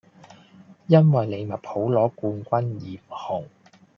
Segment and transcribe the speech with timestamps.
[0.87, 2.51] 因為利物浦攞冠軍
[2.83, 3.45] 染紅